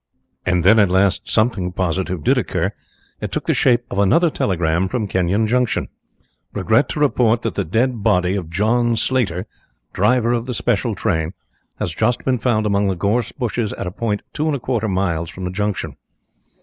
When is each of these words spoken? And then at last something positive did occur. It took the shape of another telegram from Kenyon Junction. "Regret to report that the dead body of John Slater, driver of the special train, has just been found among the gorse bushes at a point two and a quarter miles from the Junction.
And 0.47 0.63
then 0.63 0.79
at 0.79 0.89
last 0.89 1.29
something 1.29 1.71
positive 1.71 2.23
did 2.23 2.35
occur. 2.39 2.71
It 3.19 3.31
took 3.31 3.45
the 3.45 3.53
shape 3.53 3.85
of 3.91 3.99
another 3.99 4.31
telegram 4.31 4.87
from 4.87 5.07
Kenyon 5.07 5.45
Junction. 5.45 5.89
"Regret 6.53 6.89
to 6.89 6.99
report 6.99 7.43
that 7.43 7.53
the 7.53 7.63
dead 7.63 8.01
body 8.01 8.35
of 8.35 8.49
John 8.49 8.95
Slater, 8.95 9.45
driver 9.93 10.33
of 10.33 10.47
the 10.47 10.55
special 10.55 10.95
train, 10.95 11.33
has 11.77 11.93
just 11.93 12.25
been 12.25 12.39
found 12.39 12.65
among 12.65 12.87
the 12.87 12.95
gorse 12.95 13.31
bushes 13.31 13.73
at 13.73 13.85
a 13.85 13.91
point 13.91 14.23
two 14.33 14.47
and 14.47 14.55
a 14.55 14.59
quarter 14.59 14.87
miles 14.87 15.29
from 15.29 15.43
the 15.45 15.51
Junction. 15.51 15.95